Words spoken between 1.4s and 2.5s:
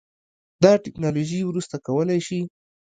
وروسته کولی شي